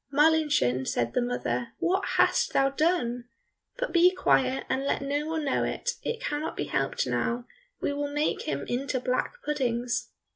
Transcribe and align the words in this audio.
"Marlinchen," 0.11 0.83
said 0.83 1.13
the 1.13 1.21
mother, 1.21 1.73
"what 1.77 2.03
hast 2.17 2.53
thou 2.53 2.69
done? 2.71 3.25
but 3.77 3.93
be 3.93 4.09
quiet 4.09 4.65
and 4.67 4.83
let 4.83 5.03
no 5.03 5.27
one 5.27 5.45
know 5.45 5.63
it; 5.63 5.91
it 6.01 6.19
cannot 6.19 6.57
be 6.57 6.63
helped 6.63 7.05
now, 7.05 7.45
we 7.81 7.93
will 7.93 8.11
make 8.11 8.41
him 8.47 8.65
into 8.65 8.99
black 8.99 9.35
puddings." 9.45 10.09